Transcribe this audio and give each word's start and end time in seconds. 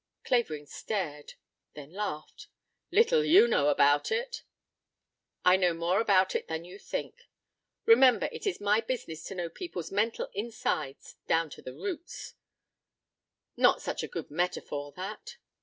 Clavering 0.23 0.65
stared, 0.65 1.33
then 1.75 1.93
laughed. 1.93 2.47
"Little 2.89 3.23
you 3.23 3.47
know 3.47 3.67
about 3.69 4.11
it." 4.11 4.41
"I 5.45 5.57
know 5.57 5.75
more 5.75 6.01
about 6.01 6.33
it 6.33 6.47
than 6.47 6.65
you 6.65 6.79
think. 6.79 7.29
Remember 7.85 8.27
it 8.31 8.47
is 8.47 8.59
my 8.59 8.81
business 8.81 9.23
to 9.25 9.35
know 9.35 9.47
people's 9.47 9.91
mental 9.91 10.31
insides 10.33 11.17
down 11.27 11.51
to 11.51 11.61
the 11.61 11.75
roots" 11.75 12.33
"Not 13.55 13.79
such 13.83 14.01
a 14.01 14.07
good 14.07 14.31
metaphor, 14.31 14.91
that." 14.93 15.37